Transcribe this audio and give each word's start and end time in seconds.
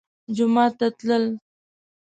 جومات 0.35 0.73
ته 0.79 0.87
تلل 0.97 1.25